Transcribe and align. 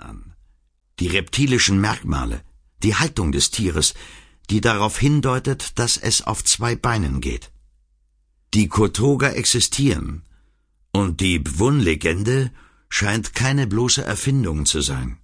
An, 0.00 0.34
die 0.98 1.08
reptilischen 1.08 1.80
Merkmale, 1.80 2.42
die 2.82 2.94
Haltung 2.94 3.32
des 3.32 3.50
Tieres, 3.50 3.94
die 4.50 4.60
darauf 4.60 4.98
hindeutet, 4.98 5.78
dass 5.78 5.96
es 5.96 6.22
auf 6.22 6.44
zwei 6.44 6.76
Beinen 6.76 7.20
geht. 7.20 7.50
Die 8.54 8.68
Kotoga 8.68 9.30
existieren, 9.30 10.22
und 10.92 11.20
die 11.20 11.38
Bwun-Legende 11.38 12.50
scheint 12.88 13.34
keine 13.34 13.66
bloße 13.66 14.02
Erfindung 14.02 14.64
zu 14.64 14.80
sein. 14.80 15.18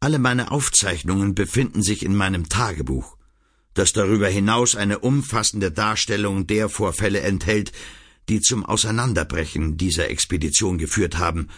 Alle 0.00 0.18
meine 0.18 0.50
Aufzeichnungen 0.50 1.34
befinden 1.34 1.82
sich 1.82 2.04
in 2.04 2.14
meinem 2.14 2.48
Tagebuch, 2.48 3.16
das 3.74 3.92
darüber 3.92 4.28
hinaus 4.28 4.74
eine 4.74 4.98
umfassende 4.98 5.70
Darstellung 5.70 6.46
der 6.46 6.68
Vorfälle 6.68 7.20
enthält, 7.20 7.72
die 8.28 8.40
zum 8.40 8.64
Auseinanderbrechen 8.64 9.76
dieser 9.76 10.10
Expedition 10.10 10.78
geführt 10.78 11.18
haben, 11.18 11.48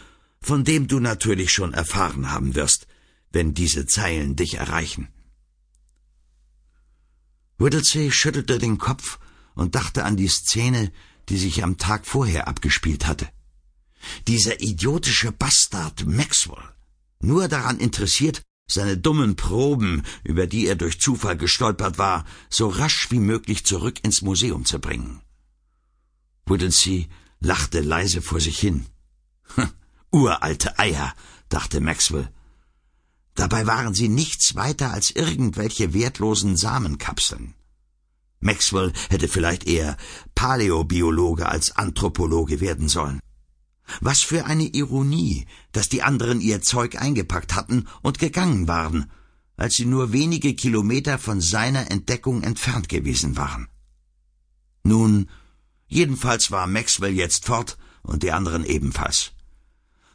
von 0.40 0.64
dem 0.64 0.88
du 0.88 1.00
natürlich 1.00 1.50
schon 1.50 1.74
erfahren 1.74 2.30
haben 2.30 2.54
wirst, 2.54 2.86
wenn 3.30 3.54
diese 3.54 3.86
Zeilen 3.86 4.36
dich 4.36 4.54
erreichen. 4.54 5.08
Whittlesey 7.58 8.12
schüttelte 8.12 8.58
den 8.58 8.78
Kopf 8.78 9.18
und 9.54 9.74
dachte 9.74 10.04
an 10.04 10.16
die 10.16 10.28
Szene, 10.28 10.92
die 11.28 11.38
sich 11.38 11.64
am 11.64 11.76
Tag 11.76 12.06
vorher 12.06 12.48
abgespielt 12.48 13.06
hatte. 13.06 13.28
Dieser 14.28 14.60
idiotische 14.60 15.32
Bastard 15.32 16.06
Maxwell, 16.06 16.62
nur 17.20 17.48
daran 17.48 17.78
interessiert, 17.78 18.42
seine 18.70 18.96
dummen 18.96 19.34
Proben, 19.34 20.04
über 20.22 20.46
die 20.46 20.66
er 20.66 20.76
durch 20.76 21.00
Zufall 21.00 21.36
gestolpert 21.36 21.98
war, 21.98 22.24
so 22.48 22.68
rasch 22.68 23.10
wie 23.10 23.18
möglich 23.18 23.64
zurück 23.64 24.04
ins 24.04 24.22
Museum 24.22 24.64
zu 24.64 24.78
bringen. 24.78 25.20
Whittlesey 26.46 27.08
lachte 27.40 27.80
leise 27.80 28.22
vor 28.22 28.40
sich 28.40 28.58
hin. 28.58 28.86
Uralte 30.10 30.78
Eier, 30.78 31.12
dachte 31.48 31.80
Maxwell. 31.80 32.30
Dabei 33.34 33.66
waren 33.66 33.94
sie 33.94 34.08
nichts 34.08 34.54
weiter 34.54 34.92
als 34.92 35.10
irgendwelche 35.10 35.92
wertlosen 35.92 36.56
Samenkapseln. 36.56 37.54
Maxwell 38.40 38.92
hätte 39.10 39.28
vielleicht 39.28 39.64
eher 39.66 39.96
Paläobiologe 40.34 41.46
als 41.46 41.76
Anthropologe 41.76 42.60
werden 42.60 42.88
sollen. 42.88 43.20
Was 44.00 44.20
für 44.20 44.46
eine 44.46 44.64
Ironie, 44.64 45.46
dass 45.72 45.88
die 45.88 46.02
anderen 46.02 46.40
ihr 46.40 46.62
Zeug 46.62 47.00
eingepackt 47.00 47.54
hatten 47.54 47.86
und 48.02 48.18
gegangen 48.18 48.68
waren, 48.68 49.10
als 49.56 49.74
sie 49.74 49.86
nur 49.86 50.12
wenige 50.12 50.54
Kilometer 50.54 51.18
von 51.18 51.40
seiner 51.40 51.90
Entdeckung 51.90 52.42
entfernt 52.42 52.88
gewesen 52.88 53.36
waren. 53.36 53.68
Nun, 54.84 55.28
jedenfalls 55.86 56.50
war 56.50 56.66
Maxwell 56.66 57.12
jetzt 57.12 57.44
fort 57.44 57.76
und 58.02 58.22
die 58.22 58.32
anderen 58.32 58.64
ebenfalls. 58.64 59.32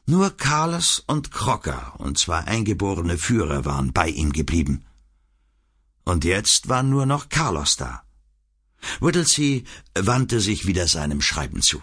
Nur 0.06 0.32
Carlos 0.32 1.02
und 1.08 1.32
Crocker 1.32 1.94
und 1.98 2.18
zwei 2.18 2.40
eingeborene 2.40 3.18
Führer 3.18 3.64
waren 3.64 3.94
bei 3.94 4.10
ihm 4.10 4.34
geblieben. 4.34 4.84
Und 6.04 6.26
jetzt 6.26 6.68
war 6.68 6.84
nur 6.84 7.06
noch 7.06 7.30
Carlos 7.30 7.78
da. 7.78 8.04
Whittlesey 9.00 9.64
wandte 9.96 10.42
sich 10.42 10.68
wieder 10.68 10.90
seinem 10.90 11.22
Schreiben 11.22 11.62
zu. 11.62 11.82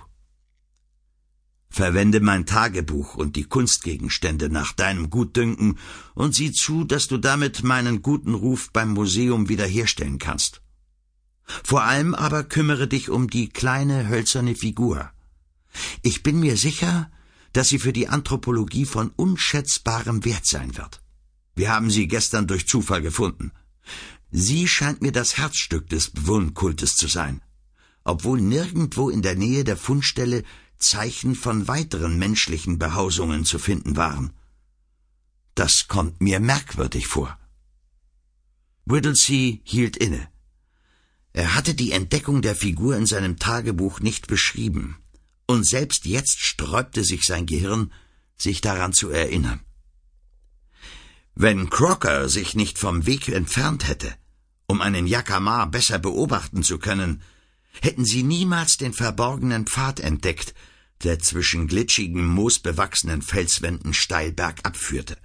Verwende 1.71 2.21
mein 2.21 2.45
Tagebuch 2.47 3.15
und 3.15 3.37
die 3.37 3.45
Kunstgegenstände 3.45 4.51
nach 4.51 4.73
deinem 4.73 5.09
Gutdünken 5.09 5.79
und 6.15 6.35
sieh 6.35 6.53
zu, 6.53 6.85
dass 6.85 7.07
du 7.07 7.17
damit 7.17 7.63
meinen 7.63 8.03
guten 8.03 8.35
Ruf 8.35 8.71
beim 8.73 8.91
Museum 8.91 9.49
wiederherstellen 9.49 10.19
kannst. 10.19 10.61
Vor 11.65 11.85
allem 11.85 12.15
aber 12.15 12.45
kümmere 12.45 12.87
dich 12.87 13.09
um 13.09 13.31
die 13.31 13.49
kleine 13.49 14.09
hölzerne 14.09 14.57
Figur. 14.57 15.11
Ich 16.03 16.23
bin 16.23 16.41
mir 16.41 16.57
sicher, 16.57 17.11
dass 17.53 17.69
sie 17.69 17.79
für 17.79 17.93
die 17.93 18.09
Anthropologie 18.09 18.85
von 18.85 19.11
unschätzbarem 19.17 20.25
Wert 20.25 20.47
sein 20.47 20.77
wird. 20.77 21.03
Wir 21.55 21.71
haben 21.73 21.91
sie 21.91 22.09
gestern 22.09 22.47
durch 22.47 22.67
Zufall 22.67 23.03
gefunden. 23.03 23.53
Sie 24.31 24.69
scheint 24.69 25.03
mir 25.03 25.13
das 25.13 25.37
Herzstück 25.37 25.89
des 25.89 26.11
Bewunkultes 26.11 26.95
zu 26.95 27.09
sein, 27.09 27.43
obwohl 28.05 28.41
nirgendwo 28.41 29.11
in 29.11 29.23
der 29.23 29.35
Nähe 29.35 29.65
der 29.65 29.77
Fundstelle 29.77 30.45
Zeichen 30.79 31.35
von 31.35 31.69
weiteren 31.69 32.19
menschlichen 32.19 32.79
Behausungen 32.79 33.45
zu 33.45 33.59
finden 33.59 33.97
waren. 33.97 34.33
Das 35.55 35.89
kommt 35.89 36.21
mir 36.21 36.41
merkwürdig 36.41 37.07
vor. 37.07 37.39
Whittlesey 38.87 39.61
hielt 39.65 39.97
inne. 39.97 40.29
Er 41.33 41.55
hatte 41.55 41.75
die 41.75 41.93
Entdeckung 41.93 42.43
der 42.43 42.57
Figur 42.57 42.97
in 42.97 43.07
seinem 43.07 43.39
Tagebuch 43.39 44.01
nicht 44.01 44.27
beschrieben, 44.27 44.97
und 45.51 45.67
selbst 45.67 46.07
jetzt 46.07 46.39
sträubte 46.39 47.03
sich 47.03 47.25
sein 47.25 47.45
Gehirn, 47.45 47.93
sich 48.37 48.61
daran 48.61 48.93
zu 48.93 49.11
erinnern. 49.11 49.61
Wenn 51.35 51.71
Crocker 51.71 52.29
sich 52.29 52.55
nicht 52.55 52.79
vom 52.79 53.05
Weg 53.05 53.29
entfernt 53.29 53.89
hätte, 53.89 54.15
um 54.67 54.81
einen 54.81 55.09
Yakama 55.09 55.65
besser 55.65 55.99
beobachten 55.99 56.63
zu 56.63 56.79
können, 56.79 57.23
hätten 57.81 58.05
sie 58.05 58.23
niemals 58.23 58.77
den 58.77 58.93
verborgenen 58.93 59.67
Pfad 59.67 59.99
entdeckt, 59.99 60.55
der 61.03 61.19
zwischen 61.19 61.67
glitschigen, 61.67 62.25
moosbewachsenen 62.27 63.21
Felswänden 63.21 63.93
steil 63.93 64.31
bergab 64.33 64.77
führte. 64.77 65.17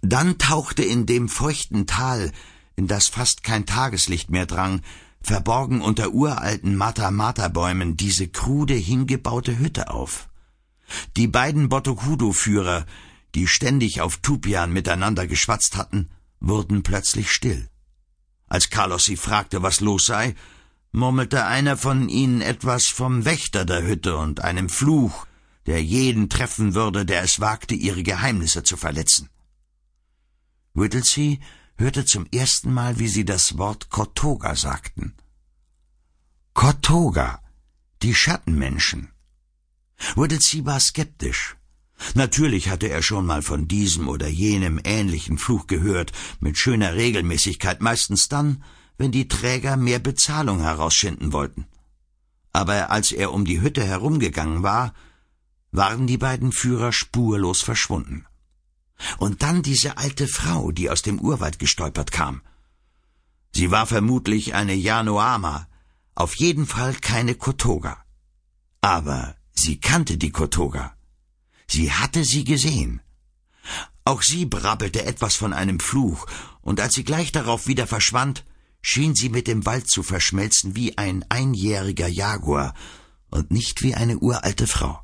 Dann 0.00 0.38
tauchte 0.38 0.82
in 0.82 1.04
dem 1.04 1.28
feuchten 1.28 1.86
Tal, 1.86 2.32
in 2.76 2.86
das 2.86 3.08
fast 3.08 3.42
kein 3.42 3.66
Tageslicht 3.66 4.30
mehr 4.30 4.46
drang, 4.46 4.80
verborgen 5.26 5.80
unter 5.80 6.12
uralten 6.12 6.76
Mata-Mata-Bäumen 6.76 7.96
diese 7.96 8.28
krude 8.28 8.74
hingebaute 8.74 9.58
Hütte 9.58 9.90
auf. 9.90 10.28
Die 11.16 11.26
beiden 11.26 11.68
Botokudo-Führer, 11.68 12.86
die 13.34 13.46
ständig 13.46 14.00
auf 14.00 14.18
Tupian 14.18 14.72
miteinander 14.72 15.26
geschwatzt 15.26 15.76
hatten, 15.76 16.10
wurden 16.40 16.82
plötzlich 16.82 17.32
still. 17.32 17.68
Als 18.48 18.70
Carlos 18.70 19.04
sie 19.04 19.16
fragte, 19.16 19.62
was 19.62 19.80
los 19.80 20.04
sei, 20.06 20.34
murmelte 20.92 21.46
einer 21.46 21.76
von 21.76 22.08
ihnen 22.08 22.40
etwas 22.40 22.86
vom 22.86 23.24
Wächter 23.24 23.64
der 23.64 23.82
Hütte 23.82 24.16
und 24.16 24.40
einem 24.40 24.68
Fluch, 24.68 25.26
der 25.66 25.82
jeden 25.82 26.28
treffen 26.28 26.74
würde, 26.74 27.06
der 27.06 27.22
es 27.22 27.40
wagte, 27.40 27.74
ihre 27.74 28.02
Geheimnisse 28.02 28.62
zu 28.62 28.76
verletzen. 28.76 29.30
Whittlesey 30.74 31.40
hörte 31.76 32.04
zum 32.04 32.26
ersten 32.32 32.72
Mal, 32.72 32.98
wie 32.98 33.08
sie 33.08 33.24
das 33.24 33.58
Wort 33.58 33.90
Kotoga 33.90 34.54
sagten. 34.54 35.14
Kotoga, 36.52 37.40
die 38.02 38.14
Schattenmenschen. 38.14 39.10
Whittlesey 40.14 40.64
war 40.64 40.80
skeptisch. 40.80 41.56
Natürlich 42.14 42.68
hatte 42.68 42.88
er 42.88 43.02
schon 43.02 43.26
mal 43.26 43.42
von 43.42 43.66
diesem 43.68 44.08
oder 44.08 44.28
jenem 44.28 44.80
ähnlichen 44.84 45.38
Fluch 45.38 45.66
gehört, 45.66 46.12
mit 46.40 46.58
schöner 46.58 46.94
Regelmäßigkeit, 46.94 47.80
meistens 47.80 48.28
dann, 48.28 48.62
wenn 48.98 49.12
die 49.12 49.28
Träger 49.28 49.76
mehr 49.76 49.98
Bezahlung 49.98 50.60
herausschinden 50.60 51.32
wollten. 51.32 51.66
Aber 52.52 52.90
als 52.90 53.10
er 53.10 53.32
um 53.32 53.44
die 53.44 53.60
Hütte 53.60 53.84
herumgegangen 53.84 54.62
war, 54.62 54.94
waren 55.72 56.06
die 56.06 56.18
beiden 56.18 56.52
Führer 56.52 56.92
spurlos 56.92 57.62
verschwunden. 57.62 58.26
Und 59.18 59.42
dann 59.42 59.62
diese 59.62 59.96
alte 59.98 60.28
Frau, 60.28 60.72
die 60.72 60.90
aus 60.90 61.02
dem 61.02 61.20
Urwald 61.20 61.58
gestolpert 61.58 62.12
kam. 62.12 62.42
Sie 63.52 63.70
war 63.70 63.86
vermutlich 63.86 64.54
eine 64.54 64.74
Yanoama, 64.74 65.68
auf 66.14 66.34
jeden 66.36 66.66
Fall 66.66 66.94
keine 66.94 67.34
Kotoga. 67.34 68.04
Aber 68.80 69.36
sie 69.52 69.78
kannte 69.78 70.18
die 70.18 70.30
Kotoga. 70.30 70.96
Sie 71.66 71.92
hatte 71.92 72.24
sie 72.24 72.44
gesehen. 72.44 73.00
Auch 74.04 74.22
sie 74.22 74.44
brabbelte 74.44 75.04
etwas 75.04 75.36
von 75.36 75.52
einem 75.52 75.80
Fluch, 75.80 76.26
und 76.60 76.80
als 76.80 76.94
sie 76.94 77.04
gleich 77.04 77.32
darauf 77.32 77.66
wieder 77.66 77.86
verschwand, 77.86 78.44
schien 78.82 79.14
sie 79.14 79.30
mit 79.30 79.46
dem 79.46 79.64
Wald 79.64 79.88
zu 79.88 80.02
verschmelzen 80.02 80.76
wie 80.76 80.98
ein 80.98 81.24
einjähriger 81.30 82.08
Jaguar 82.08 82.74
und 83.30 83.50
nicht 83.50 83.82
wie 83.82 83.94
eine 83.94 84.18
uralte 84.18 84.66
Frau. 84.66 85.00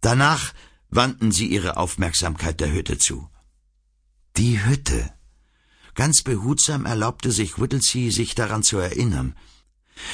Danach 0.00 0.52
wandten 0.90 1.32
sie 1.32 1.46
ihre 1.46 1.76
Aufmerksamkeit 1.76 2.60
der 2.60 2.72
Hütte 2.72 2.98
zu. 2.98 3.28
Die 4.36 4.64
Hütte. 4.64 5.12
Ganz 5.94 6.22
behutsam 6.22 6.84
erlaubte 6.84 7.32
sich 7.32 7.58
Whittlesey, 7.58 8.10
sich 8.10 8.34
daran 8.34 8.62
zu 8.62 8.78
erinnern. 8.78 9.34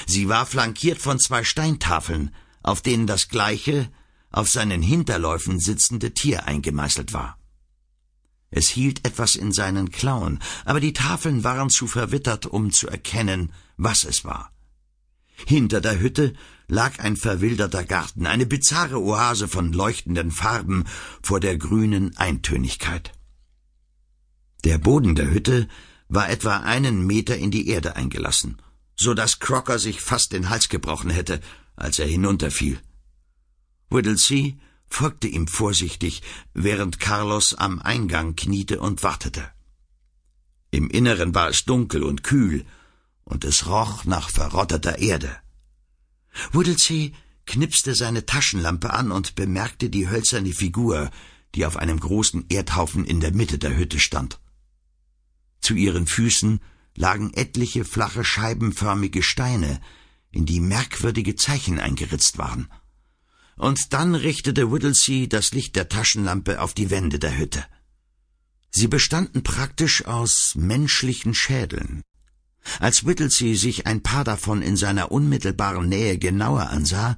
Sie 0.06 0.28
war 0.28 0.46
flankiert 0.46 0.98
von 0.98 1.18
zwei 1.18 1.42
Steintafeln, 1.42 2.34
auf 2.62 2.82
denen 2.82 3.06
das 3.06 3.28
gleiche, 3.28 3.90
auf 4.30 4.48
seinen 4.48 4.80
Hinterläufen 4.80 5.58
sitzende 5.58 6.14
Tier 6.14 6.46
eingemeißelt 6.46 7.12
war. 7.12 7.38
Es 8.50 8.68
hielt 8.68 9.06
etwas 9.06 9.34
in 9.34 9.50
seinen 9.50 9.90
Klauen, 9.90 10.38
aber 10.64 10.78
die 10.78 10.92
Tafeln 10.92 11.42
waren 11.42 11.70
zu 11.70 11.86
verwittert, 11.86 12.46
um 12.46 12.70
zu 12.70 12.86
erkennen, 12.86 13.52
was 13.76 14.04
es 14.04 14.24
war. 14.24 14.52
Hinter 15.46 15.80
der 15.80 16.00
Hütte 16.00 16.34
lag 16.68 16.98
ein 16.98 17.16
verwilderter 17.16 17.84
Garten, 17.84 18.26
eine 18.26 18.46
bizarre 18.46 19.00
Oase 19.00 19.48
von 19.48 19.72
leuchtenden 19.72 20.30
Farben 20.30 20.84
vor 21.22 21.40
der 21.40 21.56
grünen 21.58 22.16
Eintönigkeit. 22.16 23.12
Der 24.64 24.78
Boden 24.78 25.14
der 25.14 25.30
Hütte 25.30 25.68
war 26.08 26.30
etwa 26.30 26.58
einen 26.58 27.06
Meter 27.06 27.36
in 27.36 27.50
die 27.50 27.68
Erde 27.68 27.96
eingelassen, 27.96 28.60
so 28.96 29.14
dass 29.14 29.40
Crocker 29.40 29.78
sich 29.78 30.00
fast 30.00 30.32
den 30.32 30.50
Hals 30.50 30.68
gebrochen 30.68 31.10
hätte, 31.10 31.40
als 31.74 31.98
er 31.98 32.06
hinunterfiel. 32.06 32.78
Whittlesey 33.90 34.58
folgte 34.88 35.26
ihm 35.26 35.46
vorsichtig, 35.46 36.22
während 36.54 37.00
Carlos 37.00 37.54
am 37.54 37.80
Eingang 37.80 38.36
kniete 38.36 38.80
und 38.80 39.02
wartete. 39.02 39.48
Im 40.70 40.88
Inneren 40.88 41.34
war 41.34 41.48
es 41.48 41.64
dunkel 41.64 42.02
und 42.02 42.22
kühl, 42.22 42.64
und 43.24 43.44
es 43.44 43.66
roch 43.66 44.04
nach 44.04 44.30
verrotteter 44.30 44.98
Erde. 44.98 45.36
Whittlesey 46.52 47.14
knipste 47.46 47.94
seine 47.94 48.26
Taschenlampe 48.26 48.92
an 48.92 49.10
und 49.10 49.34
bemerkte 49.34 49.90
die 49.90 50.08
hölzerne 50.08 50.52
Figur, 50.52 51.10
die 51.54 51.66
auf 51.66 51.76
einem 51.76 52.00
großen 52.00 52.46
Erdhaufen 52.48 53.04
in 53.04 53.20
der 53.20 53.32
Mitte 53.32 53.58
der 53.58 53.76
Hütte 53.76 54.00
stand. 54.00 54.40
Zu 55.60 55.74
ihren 55.74 56.06
Füßen 56.06 56.60
lagen 56.94 57.32
etliche 57.34 57.84
flache 57.84 58.24
scheibenförmige 58.24 59.22
Steine, 59.22 59.80
in 60.30 60.46
die 60.46 60.60
merkwürdige 60.60 61.36
Zeichen 61.36 61.78
eingeritzt 61.78 62.38
waren. 62.38 62.68
Und 63.56 63.92
dann 63.92 64.14
richtete 64.14 64.72
Whittlesey 64.72 65.28
das 65.28 65.52
Licht 65.52 65.76
der 65.76 65.88
Taschenlampe 65.88 66.60
auf 66.60 66.74
die 66.74 66.90
Wände 66.90 67.18
der 67.18 67.36
Hütte. 67.36 67.64
Sie 68.70 68.88
bestanden 68.88 69.42
praktisch 69.42 70.06
aus 70.06 70.54
menschlichen 70.54 71.34
Schädeln. 71.34 72.00
Als 72.78 73.04
Whittlesey 73.04 73.56
sich 73.56 73.86
ein 73.86 74.02
paar 74.02 74.24
davon 74.24 74.62
in 74.62 74.76
seiner 74.76 75.10
unmittelbaren 75.10 75.88
Nähe 75.88 76.18
genauer 76.18 76.70
ansah, 76.70 77.16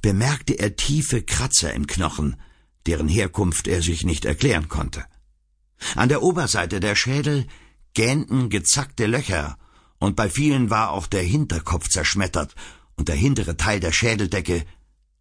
bemerkte 0.00 0.54
er 0.54 0.76
tiefe 0.76 1.22
Kratzer 1.22 1.72
im 1.72 1.86
Knochen, 1.86 2.36
deren 2.86 3.08
Herkunft 3.08 3.68
er 3.68 3.82
sich 3.82 4.04
nicht 4.04 4.24
erklären 4.24 4.68
konnte. 4.68 5.04
An 5.94 6.08
der 6.08 6.22
Oberseite 6.22 6.80
der 6.80 6.94
Schädel 6.94 7.46
gähnten 7.94 8.50
gezackte 8.50 9.06
Löcher, 9.06 9.56
und 9.98 10.16
bei 10.16 10.28
vielen 10.28 10.68
war 10.68 10.90
auch 10.90 11.06
der 11.06 11.22
Hinterkopf 11.22 11.88
zerschmettert 11.88 12.54
und 12.96 13.08
der 13.08 13.16
hintere 13.16 13.56
Teil 13.56 13.78
der 13.78 13.92
Schädeldecke 13.92 14.64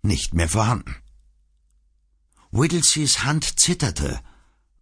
nicht 0.01 0.33
mehr 0.33 0.49
vorhanden. 0.49 0.95
Whittleseys 2.51 3.23
Hand 3.23 3.59
zitterte, 3.59 4.19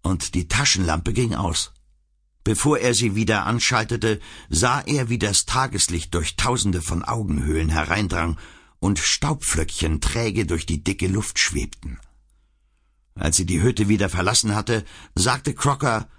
und 0.02 0.34
die 0.34 0.48
Taschenlampe 0.48 1.14
ging 1.14 1.36
aus. 1.36 1.74
Bevor 2.50 2.80
er 2.80 2.96
sie 2.96 3.14
wieder 3.14 3.46
anschaltete, 3.46 4.20
sah 4.50 4.82
er, 4.82 5.08
wie 5.08 5.20
das 5.20 5.46
Tageslicht 5.46 6.16
durch 6.16 6.36
tausende 6.36 6.82
von 6.82 7.04
Augenhöhlen 7.04 7.70
hereindrang 7.70 8.40
und 8.80 8.98
Staubflöckchen 8.98 10.02
träge 10.02 10.48
durch 10.48 10.66
die 10.66 10.84
dicke 10.84 11.06
Luft 11.08 11.38
schwebten. 11.38 12.00
Als 13.14 13.38
sie 13.38 13.46
die 13.46 13.62
Hütte 13.62 13.88
wieder 13.88 14.10
verlassen 14.10 14.56
hatte, 14.56 14.84
sagte 15.14 15.54
Crocker, 15.54 16.10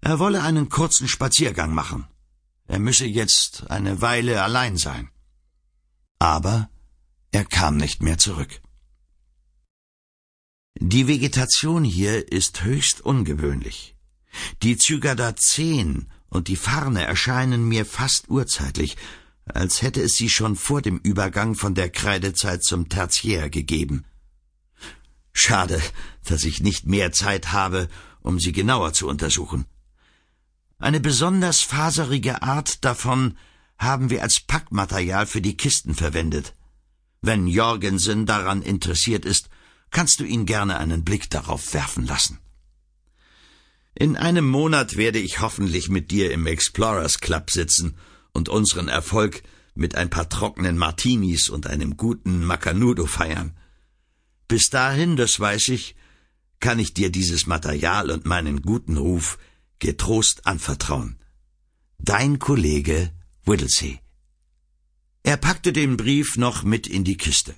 er 0.00 0.18
wolle 0.18 0.42
einen 0.42 0.70
kurzen 0.70 1.06
Spaziergang 1.06 1.72
machen. 1.72 2.08
Er 2.66 2.80
müsse 2.80 3.06
jetzt 3.06 3.70
eine 3.70 4.00
Weile 4.00 4.42
allein 4.42 4.76
sein. 4.76 5.10
Aber 6.18 6.68
er 7.30 7.44
kam 7.44 7.76
nicht 7.76 8.02
mehr 8.02 8.18
zurück. 8.18 8.60
Die 10.80 11.06
Vegetation 11.06 11.84
hier 11.84 12.32
ist 12.32 12.64
höchst 12.64 13.02
ungewöhnlich. 13.02 13.95
Die 14.62 14.76
Zygadazeen 14.76 16.08
und 16.28 16.48
die 16.48 16.56
Farne 16.56 17.04
erscheinen 17.04 17.66
mir 17.68 17.86
fast 17.86 18.28
urzeitlich, 18.28 18.96
als 19.46 19.82
hätte 19.82 20.02
es 20.02 20.14
sie 20.14 20.28
schon 20.28 20.56
vor 20.56 20.82
dem 20.82 20.98
Übergang 20.98 21.54
von 21.54 21.74
der 21.74 21.90
Kreidezeit 21.90 22.64
zum 22.64 22.88
Tertiär 22.88 23.48
gegeben. 23.48 24.04
Schade, 25.32 25.80
dass 26.24 26.44
ich 26.44 26.62
nicht 26.62 26.86
mehr 26.86 27.12
Zeit 27.12 27.52
habe, 27.52 27.88
um 28.20 28.40
sie 28.40 28.52
genauer 28.52 28.92
zu 28.92 29.06
untersuchen. 29.08 29.66
Eine 30.78 31.00
besonders 31.00 31.60
faserige 31.60 32.42
Art 32.42 32.84
davon 32.84 33.38
haben 33.78 34.10
wir 34.10 34.22
als 34.22 34.40
Packmaterial 34.40 35.26
für 35.26 35.40
die 35.40 35.56
Kisten 35.56 35.94
verwendet. 35.94 36.54
Wenn 37.22 37.46
Jorgensen 37.46 38.26
daran 38.26 38.62
interessiert 38.62 39.24
ist, 39.24 39.48
kannst 39.90 40.20
du 40.20 40.24
ihn 40.24 40.46
gerne 40.46 40.78
einen 40.78 41.04
Blick 41.04 41.30
darauf 41.30 41.72
werfen 41.72 42.06
lassen. 42.06 42.38
In 43.98 44.14
einem 44.18 44.46
Monat 44.46 44.98
werde 44.98 45.18
ich 45.18 45.40
hoffentlich 45.40 45.88
mit 45.88 46.10
dir 46.10 46.30
im 46.30 46.46
Explorers 46.46 47.20
Club 47.20 47.50
sitzen 47.50 47.96
und 48.32 48.50
unseren 48.50 48.88
Erfolg 48.88 49.42
mit 49.74 49.94
ein 49.94 50.10
paar 50.10 50.28
trockenen 50.28 50.76
Martinis 50.76 51.48
und 51.48 51.66
einem 51.66 51.96
guten 51.96 52.44
Macanudo 52.44 53.06
feiern. 53.06 53.56
Bis 54.48 54.68
dahin, 54.68 55.16
das 55.16 55.40
weiß 55.40 55.68
ich, 55.68 55.96
kann 56.60 56.78
ich 56.78 56.92
dir 56.92 57.10
dieses 57.10 57.46
Material 57.46 58.10
und 58.10 58.26
meinen 58.26 58.60
guten 58.60 58.98
Ruf 58.98 59.38
getrost 59.78 60.46
anvertrauen. 60.46 61.18
Dein 61.98 62.38
Kollege 62.38 63.10
Whittlesey. 63.46 64.00
Er 65.22 65.38
packte 65.38 65.72
den 65.72 65.96
Brief 65.96 66.36
noch 66.36 66.64
mit 66.64 66.86
in 66.86 67.02
die 67.02 67.16
Kiste. 67.16 67.54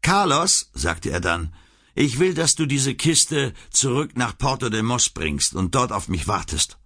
Carlos, 0.00 0.70
sagte 0.72 1.10
er 1.10 1.20
dann, 1.20 1.54
ich 2.00 2.18
will, 2.18 2.32
dass 2.32 2.54
du 2.54 2.64
diese 2.64 2.94
Kiste 2.94 3.52
zurück 3.70 4.16
nach 4.16 4.38
Porto 4.38 4.70
de 4.70 4.80
Mos 4.80 5.10
bringst 5.10 5.54
und 5.54 5.74
dort 5.74 5.92
auf 5.92 6.08
mich 6.08 6.26
wartest. 6.26 6.78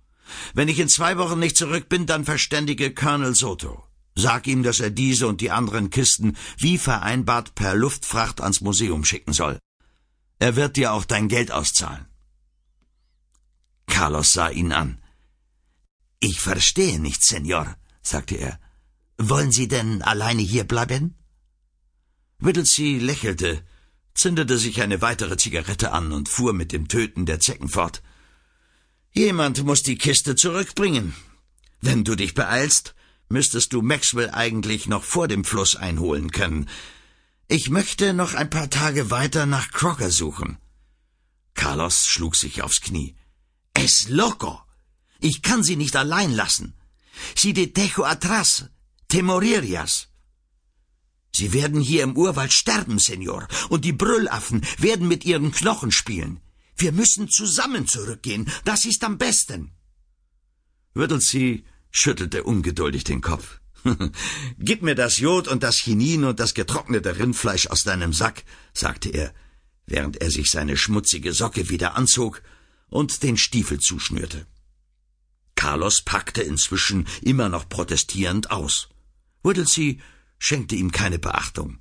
Wenn 0.54 0.66
ich 0.66 0.80
in 0.80 0.88
zwei 0.88 1.18
Wochen 1.18 1.38
nicht 1.38 1.56
zurück 1.56 1.88
bin, 1.88 2.04
dann 2.06 2.24
verständige 2.24 2.92
Colonel 2.92 3.36
Soto. 3.36 3.84
Sag 4.16 4.48
ihm, 4.48 4.64
dass 4.64 4.80
er 4.80 4.90
diese 4.90 5.28
und 5.28 5.40
die 5.40 5.52
anderen 5.52 5.90
Kisten 5.90 6.36
wie 6.58 6.78
vereinbart 6.78 7.54
per 7.54 7.76
Luftfracht 7.76 8.40
ans 8.40 8.60
Museum 8.60 9.04
schicken 9.04 9.32
soll. 9.32 9.60
Er 10.40 10.56
wird 10.56 10.76
dir 10.76 10.92
auch 10.92 11.04
dein 11.04 11.28
Geld 11.28 11.52
auszahlen. 11.52 12.06
Carlos 13.86 14.32
sah 14.32 14.48
ihn 14.48 14.72
an. 14.72 15.00
Ich 16.18 16.40
verstehe 16.40 16.98
nicht, 16.98 17.22
Senor, 17.22 17.76
sagte 18.02 18.34
er. 18.34 18.58
Wollen 19.16 19.52
Sie 19.52 19.68
denn 19.68 20.02
alleine 20.02 20.42
hier 20.42 20.64
bleiben? 20.64 21.14
Whittlesey 22.40 22.98
lächelte, 22.98 23.64
zündete 24.14 24.58
sich 24.58 24.80
eine 24.82 25.00
weitere 25.00 25.36
Zigarette 25.36 25.92
an 25.92 26.12
und 26.12 26.28
fuhr 26.28 26.52
mit 26.52 26.72
dem 26.72 26.88
Töten 26.88 27.26
der 27.26 27.40
Zecken 27.40 27.68
fort. 27.68 28.02
Jemand 29.12 29.62
muss 29.64 29.82
die 29.82 29.98
Kiste 29.98 30.34
zurückbringen. 30.34 31.14
Wenn 31.80 32.04
du 32.04 32.14
dich 32.14 32.34
beeilst, 32.34 32.94
müsstest 33.28 33.72
du 33.72 33.82
Maxwell 33.82 34.30
eigentlich 34.30 34.86
noch 34.86 35.04
vor 35.04 35.28
dem 35.28 35.44
Fluss 35.44 35.76
einholen 35.76 36.30
können. 36.30 36.68
Ich 37.48 37.70
möchte 37.70 38.14
noch 38.14 38.34
ein 38.34 38.50
paar 38.50 38.70
Tage 38.70 39.10
weiter 39.10 39.46
nach 39.46 39.70
Crocker 39.70 40.10
suchen. 40.10 40.58
Carlos 41.54 42.06
schlug 42.06 42.36
sich 42.36 42.62
aufs 42.62 42.80
Knie. 42.80 43.14
Es 43.74 44.08
loco. 44.08 44.60
Ich 45.20 45.42
kann 45.42 45.62
sie 45.62 45.76
nicht 45.76 45.96
allein 45.96 46.32
lassen. 46.32 46.74
Si 47.36 47.52
de 47.52 47.68
tejo 47.68 48.04
atrás. 48.04 48.64
Temoririas. 49.08 50.08
Sie 51.34 51.52
werden 51.52 51.80
hier 51.80 52.04
im 52.04 52.16
Urwald 52.16 52.52
sterben, 52.52 52.98
Senor, 52.98 53.48
und 53.68 53.84
die 53.84 53.92
Brüllaffen 53.92 54.64
werden 54.78 55.08
mit 55.08 55.24
ihren 55.24 55.50
Knochen 55.50 55.90
spielen. 55.90 56.40
Wir 56.76 56.92
müssen 56.92 57.28
zusammen 57.28 57.86
zurückgehen. 57.86 58.50
Das 58.64 58.84
ist 58.84 59.02
am 59.04 59.18
besten. 59.18 59.72
Whittlesey 60.94 61.64
schüttelte 61.90 62.44
ungeduldig 62.44 63.04
den 63.04 63.20
Kopf. 63.20 63.60
Gib 64.58 64.82
mir 64.82 64.94
das 64.94 65.18
Jod 65.18 65.48
und 65.48 65.62
das 65.62 65.76
Chinin 65.76 66.24
und 66.24 66.40
das 66.40 66.54
getrocknete 66.54 67.18
Rindfleisch 67.18 67.66
aus 67.66 67.82
deinem 67.82 68.12
Sack, 68.12 68.44
sagte 68.72 69.10
er, 69.10 69.34
während 69.86 70.20
er 70.20 70.30
sich 70.30 70.50
seine 70.50 70.76
schmutzige 70.76 71.32
Socke 71.32 71.68
wieder 71.68 71.96
anzog 71.96 72.42
und 72.88 73.22
den 73.22 73.36
Stiefel 73.36 73.80
zuschnürte. 73.80 74.46
Carlos 75.56 76.02
packte 76.02 76.42
inzwischen 76.42 77.06
immer 77.22 77.48
noch 77.48 77.68
protestierend 77.68 78.50
aus. 78.50 78.88
Whittlesey 79.42 80.00
schenkte 80.44 80.76
ihm 80.76 80.90
keine 80.90 81.18
Beachtung, 81.18 81.78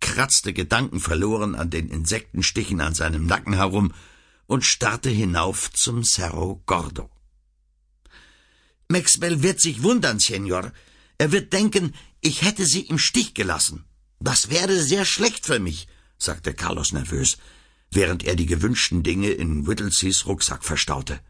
kratzte 0.00 0.52
gedankenverloren 0.52 1.54
an 1.54 1.70
den 1.70 1.88
Insektenstichen 1.88 2.80
an 2.80 2.94
seinem 2.94 3.26
Nacken 3.26 3.54
herum 3.54 3.92
und 4.46 4.64
starrte 4.64 5.10
hinauf 5.10 5.70
zum 5.72 6.04
Cerro 6.04 6.62
Gordo. 6.66 7.10
Maxwell 8.88 9.42
wird 9.42 9.60
sich 9.60 9.82
wundern, 9.82 10.18
Senor. 10.18 10.72
Er 11.18 11.32
wird 11.32 11.52
denken, 11.52 11.94
ich 12.20 12.42
hätte 12.42 12.64
sie 12.64 12.82
im 12.82 12.98
Stich 12.98 13.34
gelassen. 13.34 13.84
Das 14.20 14.48
wäre 14.50 14.80
sehr 14.80 15.04
schlecht 15.04 15.44
für 15.44 15.58
mich, 15.58 15.88
sagte 16.16 16.54
Carlos 16.54 16.92
nervös 16.92 17.36
während 17.90 18.24
er 18.24 18.36
die 18.36 18.46
gewünschten 18.46 19.02
Dinge 19.02 19.30
in 19.30 19.66
Whittleseys 19.66 20.26
Rucksack 20.26 20.64
verstaute. 20.64 21.20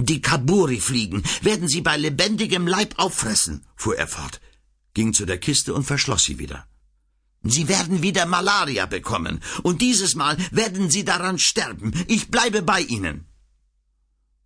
Die 0.00 0.20
Kaburi-Fliegen 0.20 1.22
werden 1.42 1.68
sie 1.68 1.80
bei 1.80 1.96
lebendigem 1.96 2.66
Leib 2.66 2.94
auffressen, 2.98 3.64
fuhr 3.76 3.96
er 3.96 4.06
fort, 4.06 4.40
ging 4.94 5.12
zu 5.12 5.26
der 5.26 5.38
Kiste 5.38 5.74
und 5.74 5.84
verschloss 5.84 6.24
sie 6.24 6.38
wieder. 6.38 6.66
Sie 7.42 7.68
werden 7.68 8.02
wieder 8.02 8.26
Malaria 8.26 8.86
bekommen, 8.86 9.40
und 9.62 9.80
dieses 9.80 10.14
Mal 10.14 10.36
werden 10.50 10.90
Sie 10.90 11.04
daran 11.04 11.38
sterben. 11.38 11.92
Ich 12.08 12.30
bleibe 12.30 12.62
bei 12.62 12.80
Ihnen. 12.80 13.26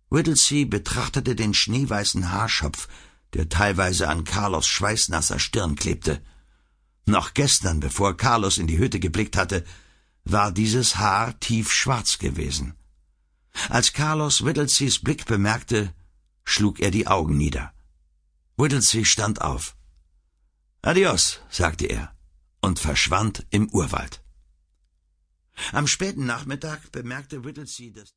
Whittlesey 0.09 0.65
betrachtete 0.65 1.35
den 1.35 1.55
schneeweißen 1.55 2.31
Haarschopf, 2.31 2.87
der 3.33 3.49
teilweise 3.49 4.09
an 4.09 4.25
Carlos 4.25 4.67
schweißnasser 4.67 5.39
Stirn 5.39 5.75
klebte. 5.75 6.21
Noch 7.05 7.33
gestern, 7.33 7.79
bevor 7.79 8.15
Carlos 8.15 8.59
in 8.59 8.67
die 8.67 8.77
Hütte 8.77 8.99
geblickt 8.99 9.35
hatte, 9.35 9.65
war 10.23 10.51
dieses 10.51 10.97
Haar 10.97 11.39
tiefschwarz 11.39 12.19
gewesen. 12.19 12.75
Als 13.69 13.93
Carlos 13.93 14.45
Whittleseys 14.45 14.99
Blick 14.99 15.25
bemerkte, 15.25 15.93
schlug 16.43 16.79
er 16.79 16.91
die 16.91 17.07
Augen 17.07 17.37
nieder. 17.37 17.73
Whittlesey 18.55 19.05
stand 19.05 19.41
auf. 19.41 19.75
Adios, 20.85 21.39
sagte 21.49 21.85
er 21.85 22.13
und 22.59 22.77
verschwand 22.77 23.45
im 23.51 23.69
Urwald. 23.69 24.21
Am 25.71 25.87
späten 25.87 26.25
Nachmittag 26.25 26.91
bemerkte 26.91 27.45
Whittlesey, 27.45 27.93
dass 27.93 28.11